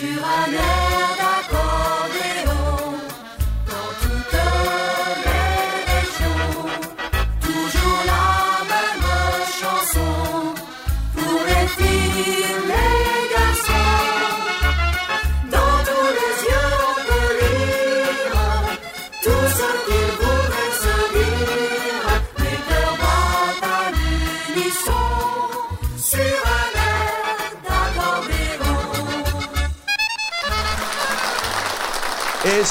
sur 0.00 0.24
un 0.24 0.52
air 0.54 0.79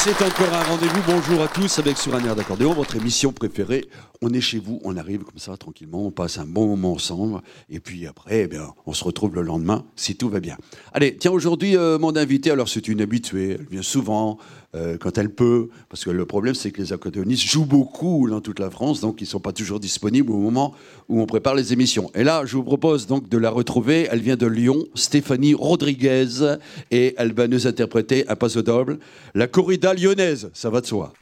c'est 0.02 0.22
encore 0.22 0.54
un 0.54 0.64
rendez-vous. 0.64 1.02
Bonjour 1.06 1.42
à 1.44 1.50
tous 1.50 1.78
avec 1.78 1.98
Sur 1.98 2.16
un 2.16 2.24
air 2.24 2.34
d'accordéon, 2.34 2.72
votre 2.72 2.96
émission 2.96 3.34
préférée. 3.34 3.90
On 4.22 4.34
est 4.34 4.42
chez 4.42 4.60
vous, 4.60 4.82
on 4.84 4.98
arrive 4.98 5.24
comme 5.24 5.38
ça 5.38 5.56
tranquillement, 5.56 6.06
on 6.06 6.12
passe 6.12 6.40
un 6.40 6.46
bon 6.46 6.68
moment 6.68 6.92
ensemble. 6.92 7.40
Et 7.70 7.80
puis 7.80 8.06
après, 8.06 8.42
eh 8.42 8.48
bien, 8.48 8.74
on 8.86 8.92
se 8.92 9.06
retrouve 9.06 9.34
le 9.34 9.44
lendemain 9.44 9.86
si 9.96 10.18
tout 10.18 10.28
va 10.28 10.42
bien. 10.42 10.58
Allez, 10.92 11.16
tiens, 11.16 11.32
aujourd'hui, 11.32 11.78
euh, 11.78 11.98
mon 11.98 12.14
invité, 12.18 12.52
alors 12.52 12.68
c'est 12.68 12.90
une 12.90 13.00
habituée, 13.00 13.52
elle 13.52 13.68
vient 13.72 13.82
souvent 13.82 14.38
euh, 14.76 14.98
quand 15.00 15.18
elle 15.18 15.34
peut, 15.34 15.70
parce 15.88 16.04
que 16.04 16.10
le 16.10 16.26
problème 16.26 16.54
c'est 16.54 16.72
que 16.72 16.82
les 16.82 16.92
accordéonistes 16.92 17.48
jouent 17.48 17.66
beaucoup 17.66 18.30
dans 18.30 18.42
toute 18.42 18.60
la 18.60 18.70
France, 18.70 19.00
donc 19.00 19.22
ils 19.22 19.24
ne 19.24 19.30
sont 19.30 19.40
pas 19.40 19.54
toujours 19.54 19.80
disponibles 19.80 20.34
au 20.34 20.38
moment 20.38 20.76
où 21.08 21.22
on 21.22 21.26
prépare 21.26 21.56
les 21.56 21.72
émissions. 21.72 22.12
Et 22.14 22.26
là, 22.26 22.44
je 22.46 22.58
vous 22.58 22.64
propose 22.64 23.08
donc 23.08 23.30
de 23.30 23.38
la 23.38 23.50
retrouver. 23.50 24.10
Elle 24.12 24.20
vient 24.20 24.36
de 24.36 24.48
Lyon, 24.48 24.84
Stéphanie 24.96 25.54
Rodriguez, 25.54 26.58
et 26.92 27.16
elle 27.18 27.32
va 27.32 27.48
nous 27.48 27.68
interpréter 27.68 28.28
un 28.28 28.36
passo 28.36 28.62
doble, 28.62 29.00
la 29.34 29.48
corrida 29.48 29.94
lyonnaise, 29.94 30.52
ça 30.54 30.70
va 30.70 30.82
de 30.82 30.88
soi. 30.88 31.14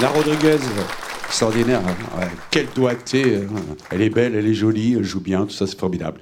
La 0.00 0.08
Rodriguez. 0.08 0.58
Extraordinaire. 1.26 1.80
Quelle 2.50 2.66
doigté. 2.74 3.36
hein. 3.36 3.76
Elle 3.90 4.02
est 4.02 4.10
belle, 4.10 4.34
elle 4.34 4.46
est 4.46 4.54
jolie, 4.54 4.94
elle 4.94 5.04
joue 5.04 5.20
bien, 5.20 5.44
tout 5.46 5.52
ça, 5.52 5.66
c'est 5.66 5.78
formidable. 5.78 6.20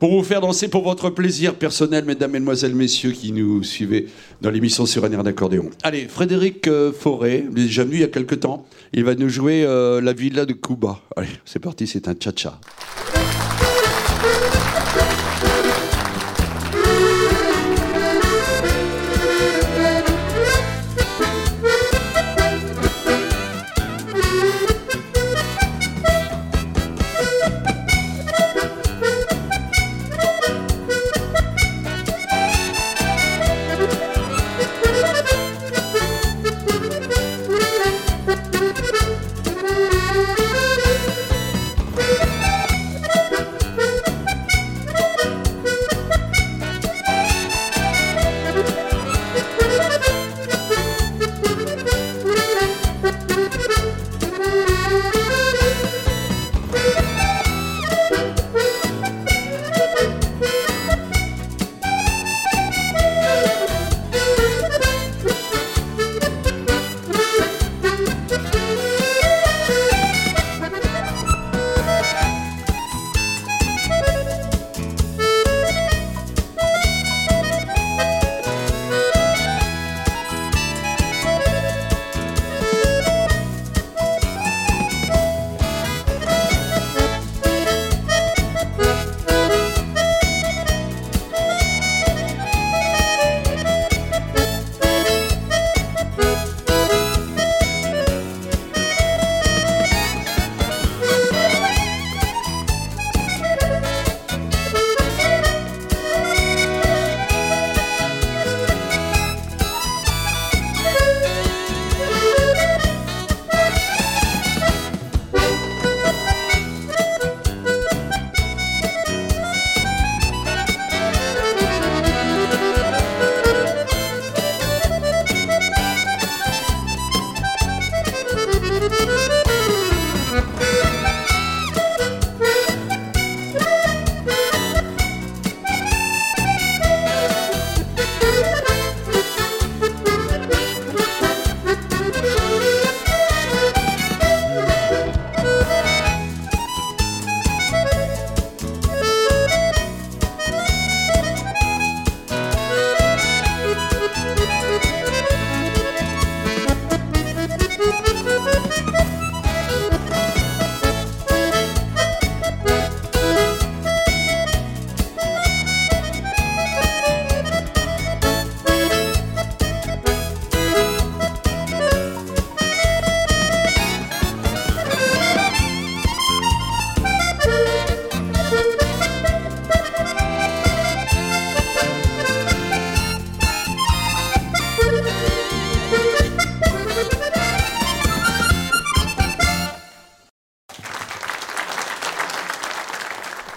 Pour 0.00 0.10
vous 0.10 0.24
faire 0.24 0.40
danser 0.40 0.66
pour 0.66 0.82
votre 0.82 1.08
plaisir 1.10 1.54
personnel, 1.54 2.04
mesdames, 2.04 2.32
mesdemoiselles, 2.32 2.74
messieurs 2.74 3.12
qui 3.12 3.30
nous 3.30 3.62
suivez 3.62 4.08
dans 4.40 4.50
l'émission 4.50 4.86
sur 4.86 5.04
un 5.04 5.12
air 5.12 5.22
d'accordéon. 5.22 5.70
Allez, 5.84 6.08
Frédéric 6.08 6.66
euh, 6.66 6.92
Forêt, 6.92 7.44
déjà 7.48 7.84
venu 7.84 7.94
il 7.94 8.00
y 8.00 8.04
a 8.04 8.08
quelque 8.08 8.34
temps. 8.34 8.66
Il 8.92 9.04
va 9.04 9.14
nous 9.14 9.28
jouer 9.28 9.64
euh, 9.64 10.00
la 10.00 10.12
villa 10.12 10.44
de 10.44 10.52
Cuba. 10.52 11.00
Allez, 11.16 11.28
c'est 11.44 11.60
parti, 11.60 11.86
c'est 11.86 12.08
un 12.08 12.14
cha-cha. 12.18 12.58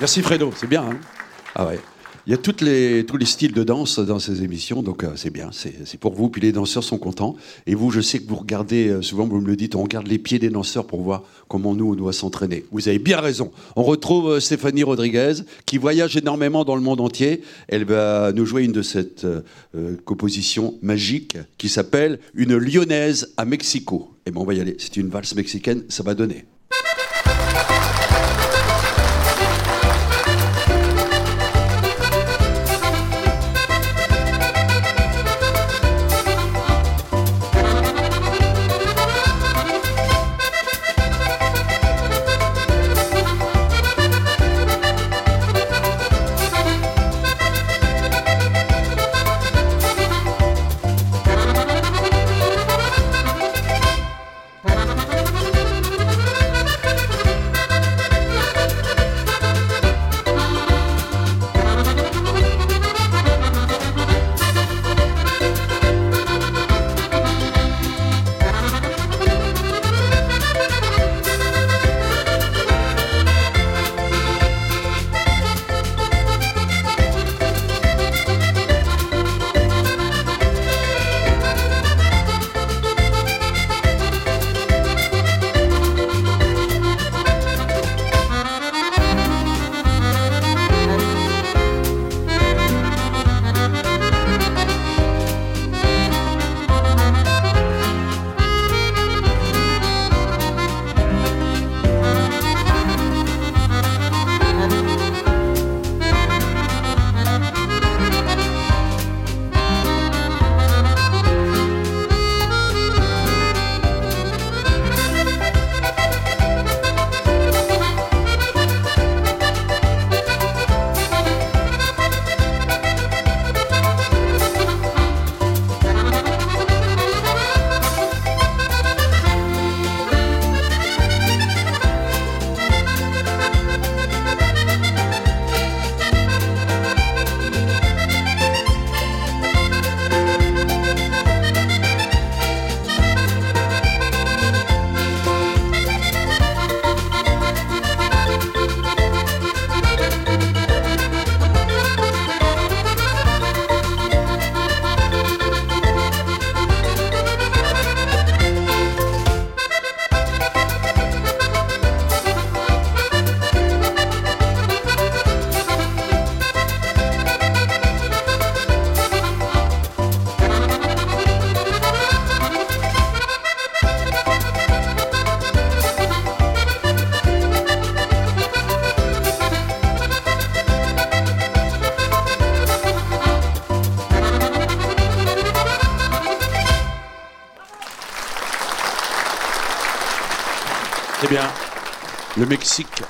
Merci 0.08 0.22
Fredo, 0.22 0.54
c'est 0.56 0.70
bien. 0.70 0.84
Hein 0.84 1.00
ah 1.54 1.68
ouais. 1.68 1.80
Il 2.26 2.32
y 2.32 2.34
a 2.34 2.40
les, 2.62 3.06
tous 3.06 3.18
les 3.18 3.26
styles 3.26 3.52
de 3.52 3.66
danse 3.66 4.00
dans 4.00 4.20
ces 4.20 4.42
émissions, 4.42 4.82
donc 4.82 5.04
euh, 5.04 5.12
c'est 5.18 5.32
bien, 5.32 5.50
c'est 5.52 6.00
pour 6.00 6.14
vous. 6.14 6.30
Puis 6.30 6.40
les 6.40 6.54
danseurs 6.54 6.86
sont 6.86 6.98
contents. 6.98 7.36
Et 7.66 7.76
vous, 7.76 7.92
je 7.92 8.00
sais 8.00 8.20
que 8.20 8.30
vous 8.30 8.38
regardez, 8.38 8.88
euh, 8.88 9.02
souvent 9.02 9.28
vous 9.28 9.42
me 9.42 9.48
le 9.48 9.58
dites, 9.58 9.76
on 9.76 9.84
regarde 9.84 10.08
les 10.08 10.18
pieds 10.18 10.40
des 10.40 10.50
danseurs 10.50 10.88
pour 10.88 11.02
voir 11.02 11.24
comment 11.50 11.76
nous, 11.76 11.92
on 11.92 11.96
doit 11.96 12.14
s'entraîner. 12.14 12.64
Vous 12.72 12.88
avez 12.88 13.00
bien 13.00 13.20
raison. 13.20 13.52
On 13.76 13.84
retrouve 13.84 14.30
euh, 14.30 14.40
Stéphanie 14.40 14.84
Rodriguez, 14.84 15.42
qui 15.66 15.78
voyage 15.78 16.16
énormément 16.16 16.64
dans 16.64 16.78
le 16.78 16.82
monde 16.82 17.02
entier. 17.02 17.42
Elle 17.68 17.84
va 17.84 18.32
nous 18.32 18.46
jouer 18.46 18.64
une 18.64 18.72
de 18.72 18.84
ces 18.84 19.10
compositions 20.06 20.76
magiques 20.82 21.38
qui 21.58 21.68
s'appelle 21.68 22.20
Une 22.34 22.56
lyonnaise 22.56 23.34
à 23.36 23.44
Mexico. 23.44 24.14
Et 24.26 24.32
bon, 24.32 24.44
on 24.44 24.46
va 24.46 24.54
y 24.54 24.62
aller. 24.62 24.78
C'est 24.80 24.96
une 24.96 25.10
valse 25.10 25.36
mexicaine, 25.36 25.84
ça 25.90 26.02
va 26.02 26.14
donner. 26.14 26.46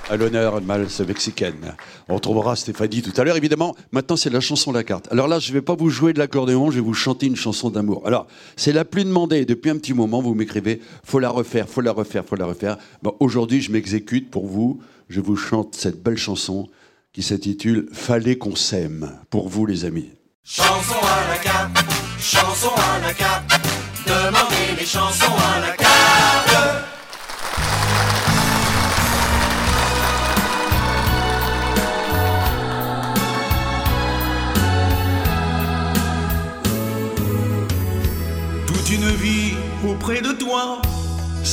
À 0.09 0.17
l'honneur, 0.17 0.59
valse 0.61 0.99
mexicaine. 1.01 1.75
On 2.07 2.15
retrouvera 2.15 2.55
Stéphanie 2.55 3.01
tout 3.01 3.13
à 3.19 3.23
l'heure, 3.23 3.37
évidemment. 3.37 3.75
Maintenant, 3.91 4.15
c'est 4.15 4.29
la 4.29 4.39
chanson 4.39 4.71
la 4.71 4.83
carte. 4.83 5.07
Alors 5.11 5.27
là, 5.27 5.39
je 5.39 5.49
ne 5.49 5.53
vais 5.53 5.61
pas 5.61 5.75
vous 5.75 5.89
jouer 5.89 6.13
de 6.13 6.19
l'accordéon, 6.19 6.71
je 6.71 6.75
vais 6.75 6.81
vous 6.81 6.93
chanter 6.93 7.25
une 7.25 7.35
chanson 7.35 7.69
d'amour. 7.69 8.03
Alors, 8.05 8.27
c'est 8.55 8.71
la 8.71 8.85
plus 8.85 9.03
demandée. 9.03 9.45
Depuis 9.45 9.69
un 9.69 9.77
petit 9.77 9.93
moment, 9.93 10.21
vous 10.21 10.33
m'écrivez 10.33 10.81
faut 11.03 11.19
la 11.19 11.29
refaire, 11.29 11.67
faut 11.67 11.81
la 11.81 11.91
refaire, 11.91 12.25
faut 12.25 12.35
la 12.35 12.45
refaire. 12.45 12.77
Aujourd'hui, 13.19 13.61
je 13.61 13.71
m'exécute 13.71 14.29
pour 14.29 14.47
vous. 14.47 14.81
Je 15.09 15.21
vous 15.21 15.35
chante 15.35 15.75
cette 15.75 16.01
belle 16.03 16.17
chanson 16.17 16.67
qui 17.13 17.23
s'intitule 17.23 17.87
Fallait 17.91 18.37
qu'on 18.37 18.55
s'aime. 18.55 19.11
Pour 19.29 19.49
vous, 19.49 19.65
les 19.65 19.85
amis. 19.85 20.09
Chanson 20.43 20.95
à 21.01 21.29
la 21.29 21.37
carte, 21.37 21.77
chanson 22.21 22.69
à 22.75 22.99
la 23.05 23.13
carte, 23.13 23.51
demandez 24.05 24.79
les 24.79 24.85
chansons 24.85 25.33
à 25.55 25.59
la 25.59 25.75
carte. 25.75 26.96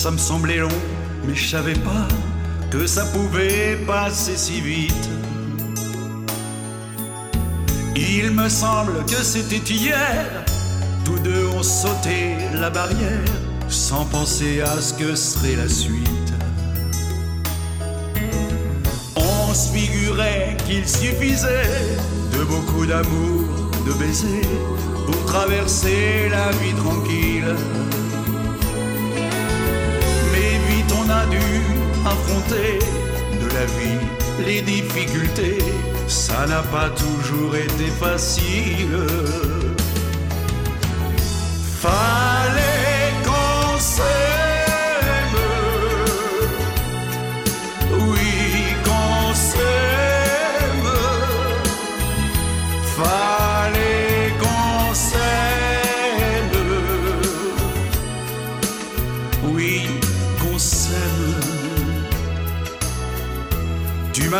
Ça 0.05 0.11
me 0.11 0.19
semblait 0.19 0.59
long, 0.59 0.69
mais 1.27 1.35
je 1.35 1.49
savais 1.49 1.73
pas 1.73 2.07
que 2.71 2.87
ça 2.87 3.07
pouvait 3.07 3.79
passer 3.87 4.37
si 4.37 4.61
vite. 4.61 5.09
Il 7.97 8.33
me 8.33 8.51
semble 8.51 9.03
que 9.07 9.23
c'était 9.23 9.73
hier, 9.73 10.45
tous 11.07 11.19
deux 11.21 11.47
ont 11.47 11.63
sauté 11.63 12.37
la 12.53 12.69
barrière 12.69 13.25
sans 13.71 14.05
penser 14.05 14.61
à 14.61 14.79
ce 14.79 14.93
que 14.93 15.15
serait 15.15 15.57
la 15.57 15.71
suite. 15.71 16.35
On 19.17 19.55
se 19.55 19.71
figurait 19.71 20.59
qu'il 20.67 20.87
suffisait 20.87 21.97
de 22.31 22.45
beaucoup 22.45 22.85
d'amour, 22.85 23.73
de 23.87 23.93
baisers 23.95 24.51
pour 25.07 25.25
traverser 25.25 26.29
la 26.29 26.51
vie 26.59 26.75
tranquille. 26.75 27.24
De 32.51 33.55
la 33.55 33.65
vie 33.65 34.15
les 34.47 34.63
difficultés, 34.63 35.59
ça 36.09 36.47
n'a 36.47 36.63
pas 36.63 36.91
toujours 36.91 37.55
été 37.55 37.87
facile. 38.01 39.07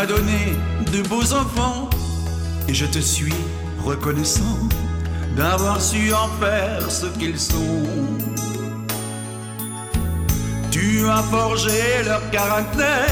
Donné 0.05 0.55
de 0.91 1.01
beaux 1.07 1.33
enfants. 1.33 1.89
Et 2.67 2.73
je 2.73 2.85
te 2.85 2.99
suis 2.99 3.33
reconnaissant 3.83 4.57
d'avoir 5.35 5.81
su 5.81 6.13
en 6.13 6.27
faire 6.39 6.89
ce 6.89 7.05
qu'ils 7.17 7.39
sont. 7.39 7.83
Tu 10.71 11.07
as 11.07 11.23
forgé 11.23 12.03
leur 12.05 12.29
caractère, 12.31 13.07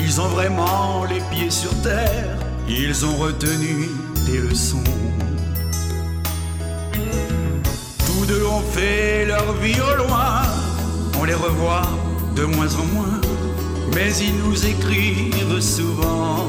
ils 0.00 0.20
ont 0.20 0.28
vraiment 0.28 1.04
les 1.04 1.20
pieds 1.30 1.50
sur 1.50 1.70
terre, 1.82 2.36
ils 2.68 3.04
ont 3.04 3.16
retenu 3.16 3.88
des 4.26 4.38
leçons. 4.38 4.84
Tous 8.06 8.26
deux 8.26 8.44
ont 8.46 8.62
fait 8.72 9.24
leur 9.26 9.52
vie 9.54 9.80
au 9.80 9.96
loin, 9.96 10.42
on 11.20 11.24
les 11.24 11.34
revoit 11.34 11.88
de 12.36 12.44
moins 12.44 12.72
en 12.76 12.84
moins, 12.94 13.20
mais 13.94 14.12
ils 14.16 14.36
nous 14.36 14.66
écrivent 14.66 15.60
souvent. 15.60 16.48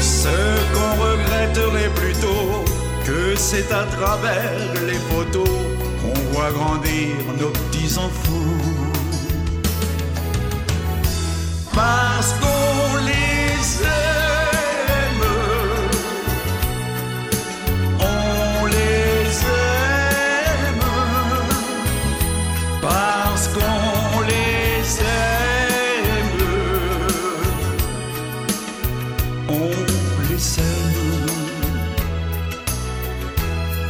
Ce 0.00 0.28
qu'on 0.72 0.92
regretterait 1.02 1.90
plutôt 1.94 2.64
que 3.04 3.34
c'est 3.36 3.72
à 3.72 3.84
travers 3.84 4.60
les 4.86 5.00
photos 5.10 5.48
qu'on 6.02 6.20
voit 6.32 6.52
grandir 6.52 7.14
nos 7.38 7.50
petits 7.50 7.96
enfants. 7.98 8.30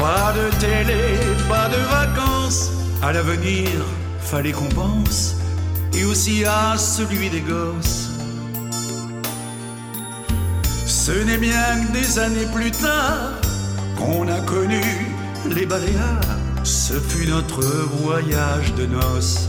Pas 0.00 0.32
de 0.32 0.48
télé, 0.58 1.02
pas 1.48 1.68
de 1.68 1.76
vacances, 1.98 2.70
à 3.02 3.12
l'avenir, 3.12 3.68
fallait 4.20 4.52
qu'on 4.52 4.68
pense, 4.68 5.36
et 5.92 6.04
aussi 6.04 6.44
à 6.46 6.78
celui 6.78 7.28
des 7.28 7.42
gosses. 7.42 8.08
Ce 10.86 11.12
n'est 11.12 11.36
bien 11.36 11.84
que 11.84 11.92
des 11.92 12.18
années 12.18 12.48
plus 12.54 12.70
tard 12.70 13.32
qu'on 13.98 14.26
a 14.28 14.40
connu 14.40 14.80
les 15.54 15.66
Baléares. 15.66 16.38
Ce 16.62 16.94
fut 16.94 17.26
notre 17.26 17.62
voyage 18.02 18.72
de 18.74 18.86
noces. 18.86 19.48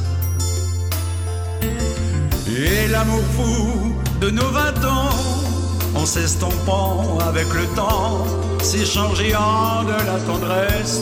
Et 2.48 2.88
l'amour 2.90 3.24
fou 3.38 3.96
de 4.20 4.30
nos 4.30 4.50
vingt 4.50 4.86
ans, 4.86 5.11
en 5.96 6.06
s'estompant 6.06 7.18
avec 7.28 7.48
le 7.54 7.66
temps, 7.76 8.26
s'est 8.62 8.86
changé 8.86 9.36
en 9.36 9.84
de 9.84 9.92
la 9.92 10.20
tendresse. 10.26 11.02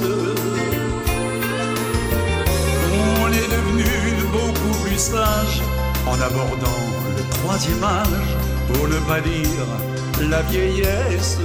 On 3.21 3.27
est 3.27 3.49
devenu 3.55 3.85
beaucoup 4.31 4.83
plus 4.83 4.97
sage 4.97 5.61
en 6.07 6.19
abordant 6.21 6.81
le 7.17 7.23
troisième 7.37 7.83
âge, 7.83 8.37
pour 8.67 8.87
ne 8.87 8.99
pas 9.07 9.21
dire 9.21 10.29
la 10.29 10.41
vieillesse. 10.43 11.37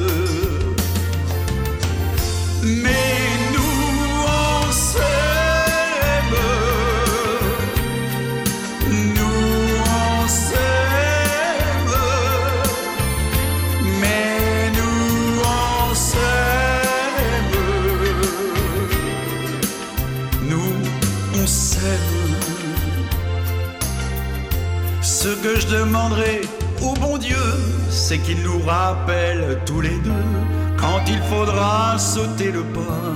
C'est 28.15 28.21
qu'il 28.21 28.43
nous 28.43 28.61
rappelle 28.61 29.59
tous 29.67 29.81
les 29.81 29.99
deux 29.99 30.31
quand 30.77 31.01
il 31.09 31.19
faudra 31.23 31.99
sauter 31.99 32.53
le 32.53 32.63
pas. 32.63 33.13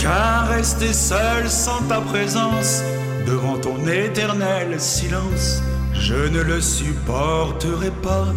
Car 0.00 0.48
rester 0.48 0.92
seul 0.92 1.48
sans 1.48 1.80
ta 1.82 2.00
présence, 2.00 2.82
devant 3.26 3.58
ton 3.58 3.86
éternel 3.86 4.80
silence, 4.80 5.62
je 5.92 6.28
ne 6.28 6.40
le 6.40 6.60
supporterai 6.60 7.90
pas. 8.02 8.32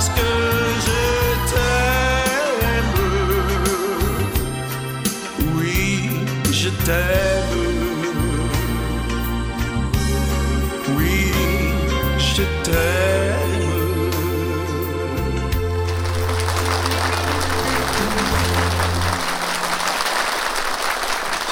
Parce 0.00 0.39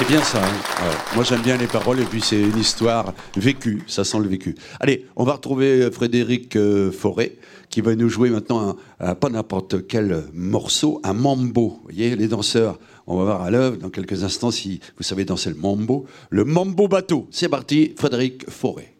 bien 0.09 0.23
ça. 0.23 0.41
hein. 0.43 0.91
Moi, 1.15 1.23
j'aime 1.23 1.41
bien 1.43 1.55
les 1.55 1.67
paroles 1.67 1.99
et 1.99 2.03
puis 2.03 2.19
c'est 2.19 2.41
une 2.41 2.57
histoire 2.57 3.13
vécue. 3.37 3.83
Ça 3.87 4.03
sent 4.03 4.17
le 4.19 4.27
vécu. 4.27 4.55
Allez, 4.79 5.05
on 5.15 5.23
va 5.23 5.33
retrouver 5.33 5.83
euh, 5.83 5.91
Frédéric 5.91 6.55
euh, 6.55 6.91
Forêt 6.91 7.35
qui 7.69 7.81
va 7.81 7.95
nous 7.95 8.09
jouer 8.09 8.31
maintenant 8.31 8.69
un, 8.69 8.75
un- 9.11 9.13
pas 9.15 9.29
n'importe 9.29 9.87
quel 9.87 10.23
morceau, 10.33 10.99
un 11.03 11.13
mambo. 11.13 11.69
Vous 11.69 11.79
voyez, 11.83 12.15
les 12.15 12.27
danseurs, 12.27 12.79
on 13.05 13.17
va 13.17 13.23
voir 13.25 13.41
à 13.43 13.51
l'œuvre 13.51 13.77
dans 13.77 13.89
quelques 13.91 14.23
instants 14.23 14.49
si 14.51 14.79
vous 14.97 15.03
savez 15.03 15.25
danser 15.25 15.51
le 15.51 15.55
mambo. 15.55 16.05
Le 16.31 16.43
mambo 16.43 16.87
bateau. 16.87 17.27
C'est 17.29 17.49
parti, 17.49 17.93
Frédéric 17.95 18.49
Forêt. 18.49 18.93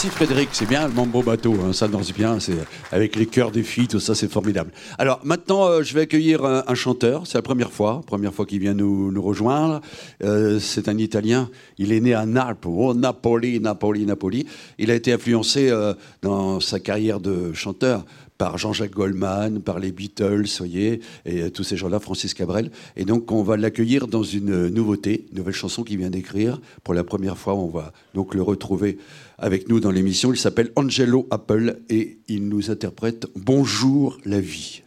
Merci 0.00 0.14
Frédéric, 0.14 0.50
c'est 0.52 0.68
bien 0.68 0.86
le 0.86 0.94
mambo 0.94 1.24
bateau, 1.24 1.56
hein, 1.60 1.72
ça 1.72 1.88
danse 1.88 2.12
bien, 2.12 2.38
c'est 2.38 2.54
avec 2.92 3.16
les 3.16 3.26
chœurs 3.26 3.50
des 3.50 3.64
filles, 3.64 3.88
tout 3.88 3.98
ça 3.98 4.14
c'est 4.14 4.30
formidable. 4.30 4.70
Alors 4.96 5.18
maintenant 5.24 5.66
euh, 5.66 5.82
je 5.82 5.92
vais 5.92 6.02
accueillir 6.02 6.44
un, 6.44 6.74
chanteur, 6.76 7.26
c'est 7.26 7.36
la 7.36 7.42
première 7.42 7.72
fois, 7.72 8.02
première 8.06 8.32
fois 8.32 8.46
qu'il 8.46 8.60
vient 8.60 8.74
nous, 8.74 9.10
nous 9.10 9.20
rejoindre. 9.20 9.80
Euh, 10.22 10.60
c'est 10.60 10.88
un 10.88 10.96
Italien, 10.98 11.50
il 11.78 11.90
est 11.90 11.98
né 11.98 12.14
à 12.14 12.26
Naples, 12.26 12.68
oh 12.68 12.94
Napoli, 12.94 13.58
Napoli, 13.58 14.06
Napoli. 14.06 14.46
Il 14.78 14.92
a 14.92 14.94
été 14.94 15.12
influencé 15.12 15.68
euh, 15.68 15.94
dans 16.22 16.60
sa 16.60 16.78
carrière 16.78 17.18
de 17.18 17.52
chanteur 17.52 18.04
par 18.38 18.56
Jean-Jacques 18.56 18.92
Goldman, 18.92 19.60
par 19.60 19.80
les 19.80 19.92
Beatles, 19.92 20.46
voyez, 20.58 21.00
et 21.26 21.42
euh, 21.42 21.50
tous 21.50 21.64
ces 21.64 21.76
gens-là, 21.76 21.98
Francis 21.98 22.32
Cabrel. 22.32 22.70
Et 22.96 23.04
donc, 23.04 23.30
on 23.32 23.42
va 23.42 23.56
l'accueillir 23.56 24.06
dans 24.06 24.22
une 24.22 24.68
nouveauté, 24.68 25.26
une 25.30 25.38
nouvelle 25.38 25.54
chanson 25.54 25.82
qu'il 25.82 25.98
vient 25.98 26.10
d'écrire. 26.10 26.60
Pour 26.84 26.94
la 26.94 27.04
première 27.04 27.36
fois, 27.36 27.54
on 27.54 27.68
va 27.68 27.92
donc 28.14 28.34
le 28.34 28.42
retrouver 28.42 28.98
avec 29.38 29.68
nous 29.68 29.80
dans 29.80 29.90
l'émission. 29.90 30.32
Il 30.32 30.38
s'appelle 30.38 30.70
Angelo 30.76 31.26
Apple 31.30 31.80
et 31.90 32.18
il 32.28 32.48
nous 32.48 32.70
interprète 32.70 33.26
Bonjour 33.34 34.18
la 34.24 34.40
vie. 34.40 34.82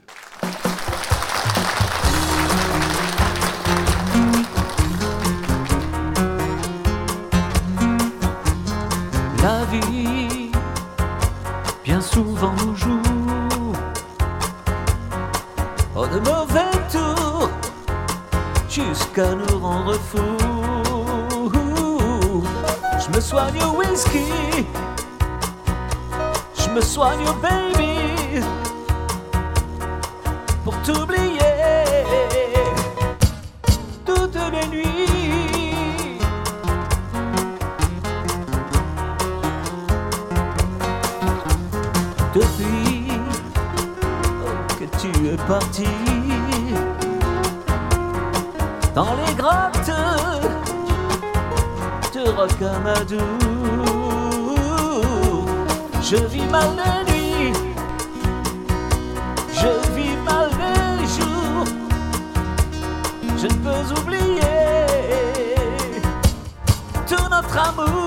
Fous. 19.93 21.51
Je 22.99 23.15
me 23.15 23.21
soigne 23.21 23.61
au 23.63 23.79
whisky, 23.79 24.65
je 26.57 26.69
me 26.69 26.81
soigne 26.81 27.27
au 27.27 27.33
baby 27.33 28.45
pour 30.63 30.75
t'oublier 30.83 31.39
toutes 34.05 34.37
les 34.51 34.67
nuits. 34.67 35.21
depuis 42.33 43.07
que 44.79 44.85
tu 44.97 45.27
es 45.27 45.37
parti 45.47 46.10
dans 48.95 49.15
les 49.15 49.33
grottes 49.35 49.91
de 52.13 52.29
Rocamadour. 52.29 53.19
Je 56.01 56.17
vis 56.17 56.45
mal 56.51 56.69
les 56.75 57.11
nuits, 57.11 57.53
je 59.53 59.71
vis 59.95 60.17
mal 60.25 60.49
les 60.59 61.07
jours. 61.07 61.67
Je 63.37 63.47
ne 63.47 63.57
peux 63.63 64.01
oublier 64.01 64.41
tout 67.07 67.29
notre 67.29 67.57
amour. 67.57 68.00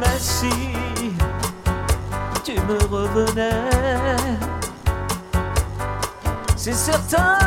Mais 0.00 0.18
si 0.18 0.50
tu 2.44 2.52
me 2.52 2.78
revenais, 2.90 4.16
c'est 6.56 6.74
certain, 6.74 7.38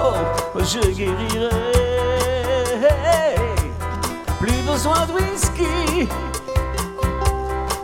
oh, 0.00 0.14
je 0.60 0.80
guérirais. 0.90 1.50
Plus 4.40 4.62
besoin 4.62 5.06
de 5.06 5.12
whisky, 5.12 6.08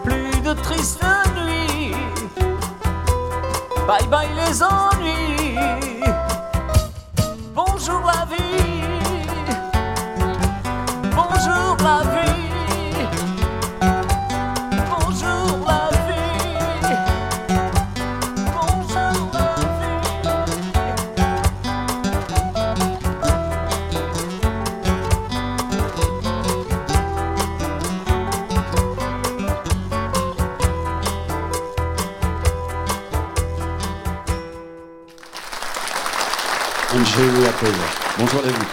plus 0.05 0.41
de 0.41 0.53
tristes 0.55 1.05
nuits. 1.37 1.97
Bye 3.87 4.07
bye 4.09 4.29
les 4.35 4.63
ennuis. 4.63 5.34
Angelo 36.95 37.45
Apple. 37.49 37.75
Bonjour 38.21 38.39
à 38.39 38.49
vous. 38.51 38.67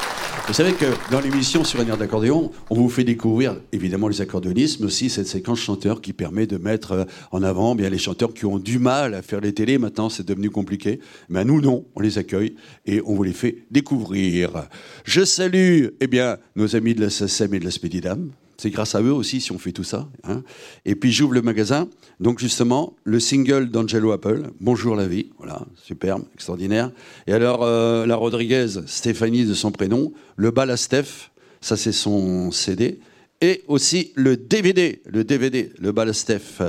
Vous 0.45 0.53
savez 0.53 0.73
que 0.73 0.85
dans 1.09 1.19
l'émission 1.19 1.63
sur 1.63 1.79
un 1.79 1.87
air 1.87 1.97
d'accordéon, 1.97 2.51
on 2.69 2.75
vous 2.75 2.87
fait 2.87 3.03
découvrir 3.03 3.55
évidemment 3.71 4.07
les 4.07 4.21
accordéonistes, 4.21 4.79
mais 4.79 4.85
aussi 4.85 5.09
cette 5.09 5.25
séquence 5.25 5.59
chanteur 5.59 6.01
qui 6.01 6.13
permet 6.13 6.45
de 6.45 6.57
mettre 6.57 6.91
euh, 6.91 7.05
en 7.31 7.41
avant 7.41 7.73
bien 7.73 7.89
les 7.89 7.97
chanteurs 7.97 8.35
qui 8.35 8.45
ont 8.45 8.59
du 8.59 8.77
mal 8.77 9.15
à 9.15 9.23
faire 9.23 9.41
les 9.41 9.53
télés. 9.53 9.79
Maintenant, 9.79 10.09
c'est 10.09 10.27
devenu 10.27 10.51
compliqué. 10.51 10.99
Mais 11.29 11.43
nous, 11.43 11.61
non, 11.61 11.83
on 11.95 11.99
les 11.99 12.19
accueille 12.19 12.53
et 12.85 13.01
on 13.07 13.15
vous 13.15 13.23
les 13.23 13.33
fait 13.33 13.63
découvrir. 13.71 14.67
Je 15.03 15.25
salue 15.25 15.87
eh 15.99 16.07
bien, 16.07 16.37
nos 16.55 16.75
amis 16.75 16.93
de 16.93 17.01
la 17.01 17.09
SACEM 17.09 17.55
et 17.55 17.59
de 17.59 17.65
la 17.65 17.71
Spédidam. 17.71 18.29
C'est 18.61 18.69
grâce 18.69 18.93
à 18.93 19.01
eux 19.01 19.11
aussi 19.11 19.41
si 19.41 19.51
on 19.51 19.57
fait 19.57 19.71
tout 19.71 19.83
ça. 19.83 20.07
hein. 20.23 20.43
Et 20.85 20.93
puis 20.93 21.11
j'ouvre 21.11 21.33
le 21.33 21.41
magasin. 21.41 21.89
Donc 22.19 22.37
justement, 22.37 22.95
le 23.05 23.19
single 23.19 23.71
d'Angelo 23.71 24.11
Apple, 24.11 24.51
Bonjour 24.59 24.95
la 24.95 25.07
vie. 25.07 25.31
Voilà, 25.39 25.63
superbe, 25.81 26.25
extraordinaire. 26.35 26.91
Et 27.25 27.33
alors, 27.33 27.63
euh, 27.63 28.05
la 28.05 28.15
Rodriguez, 28.15 28.67
Stéphanie 28.85 29.45
de 29.45 29.55
son 29.55 29.71
prénom, 29.71 30.13
le 30.35 30.51
bal 30.51 30.69
à 30.69 30.77
Steph, 30.77 31.31
ça 31.59 31.75
c'est 31.75 31.91
son 31.91 32.51
CD. 32.51 32.99
Et 33.41 33.63
aussi 33.67 34.11
le 34.13 34.37
DVD, 34.37 35.01
le 35.07 35.23
DVD, 35.23 35.71
le 35.79 35.91
bal 35.91 36.09
à 36.09 36.13
Steph, 36.13 36.61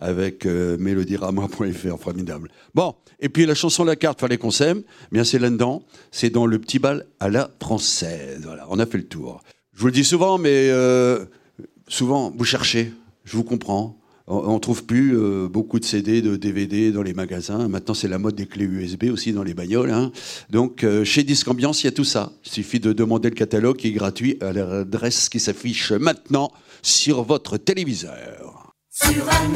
avec 0.00 0.46
euh, 0.46 0.76
mélodierama.fr, 0.78 1.96
formidable. 2.00 2.50
Bon, 2.74 2.96
et 3.20 3.28
puis 3.28 3.46
la 3.46 3.54
chanson 3.54 3.84
La 3.84 3.94
carte, 3.94 4.18
fallait 4.18 4.36
qu'on 4.36 4.50
s'aime. 4.50 4.82
Bien 5.12 5.22
c'est 5.22 5.38
là-dedans, 5.38 5.84
c'est 6.10 6.30
dans 6.30 6.46
le 6.46 6.58
petit 6.58 6.80
bal 6.80 7.06
à 7.20 7.28
la 7.28 7.48
française. 7.62 8.40
Voilà, 8.42 8.66
on 8.68 8.80
a 8.80 8.86
fait 8.86 8.98
le 8.98 9.06
tour. 9.06 9.44
Je 9.76 9.82
vous 9.82 9.88
le 9.88 9.92
dis 9.92 10.04
souvent, 10.04 10.38
mais 10.38 10.70
euh, 10.70 11.26
souvent, 11.86 12.32
vous 12.34 12.46
cherchez, 12.46 12.94
je 13.24 13.36
vous 13.36 13.44
comprends. 13.44 13.98
On 14.26 14.54
ne 14.54 14.58
trouve 14.58 14.84
plus 14.86 15.14
euh, 15.14 15.48
beaucoup 15.48 15.78
de 15.78 15.84
CD, 15.84 16.22
de 16.22 16.34
DVD 16.34 16.90
dans 16.90 17.02
les 17.02 17.12
magasins. 17.12 17.68
Maintenant, 17.68 17.92
c'est 17.92 18.08
la 18.08 18.18
mode 18.18 18.34
des 18.34 18.46
clés 18.46 18.64
USB 18.64 19.04
aussi 19.12 19.34
dans 19.34 19.42
les 19.42 19.52
bagnoles. 19.52 19.90
hein. 19.90 20.12
Donc, 20.48 20.82
euh, 20.82 21.04
chez 21.04 21.24
Disque 21.24 21.46
Ambiance, 21.48 21.84
il 21.84 21.88
y 21.88 21.88
a 21.88 21.92
tout 21.92 22.04
ça. 22.04 22.32
Il 22.46 22.50
suffit 22.50 22.80
de 22.80 22.94
demander 22.94 23.28
le 23.28 23.34
catalogue 23.34 23.76
qui 23.76 23.88
est 23.88 23.92
gratuit 23.92 24.38
à 24.40 24.54
l'adresse 24.54 25.28
qui 25.28 25.40
s'affiche 25.40 25.92
maintenant 25.92 26.50
sur 26.82 27.22
votre 27.22 27.58
téléviseur. 27.58 28.72
Sur 28.90 29.28
un 29.28 29.52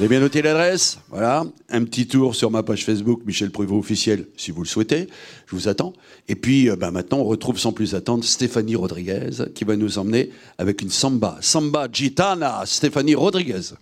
avez 0.00 0.08
bien 0.08 0.20
noté 0.20 0.42
l'adresse 0.42 0.98
Voilà. 1.08 1.44
Un 1.68 1.84
petit 1.84 2.08
tour 2.08 2.34
sur 2.34 2.50
ma 2.50 2.62
page 2.62 2.84
Facebook, 2.84 3.20
Michel 3.24 3.50
Prévost 3.50 3.78
officiel, 3.78 4.26
si 4.36 4.50
vous 4.50 4.62
le 4.62 4.68
souhaitez. 4.68 5.06
Je 5.46 5.54
vous 5.54 5.68
attends. 5.68 5.92
Et 6.28 6.34
puis, 6.34 6.68
ben, 6.76 6.90
maintenant, 6.90 7.18
on 7.18 7.24
retrouve 7.24 7.58
sans 7.58 7.72
plus 7.72 7.94
attendre 7.94 8.24
Stéphanie 8.24 8.74
Rodriguez, 8.74 9.30
qui 9.54 9.64
va 9.64 9.76
nous 9.76 9.98
emmener 9.98 10.30
avec 10.58 10.82
une 10.82 10.90
samba. 10.90 11.38
Samba 11.40 11.88
gitana, 11.92 12.62
Stéphanie 12.66 13.14
Rodriguez. 13.14 13.74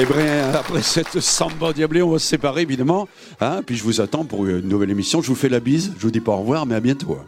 Et 0.00 0.06
bien, 0.06 0.54
après 0.54 0.80
cette 0.80 1.20
samba 1.20 1.74
diablée, 1.74 2.00
on 2.00 2.08
va 2.08 2.18
se 2.18 2.26
séparer 2.26 2.62
évidemment. 2.62 3.06
Hein, 3.38 3.60
puis 3.66 3.76
je 3.76 3.82
vous 3.82 4.00
attends 4.00 4.24
pour 4.24 4.46
une 4.46 4.60
nouvelle 4.60 4.88
émission. 4.88 5.20
Je 5.20 5.28
vous 5.28 5.34
fais 5.34 5.50
la 5.50 5.60
bise. 5.60 5.92
Je 5.98 6.02
vous 6.02 6.10
dis 6.10 6.20
pas 6.20 6.32
au 6.32 6.38
revoir, 6.38 6.64
mais 6.64 6.74
à 6.74 6.80
bientôt. 6.80 7.18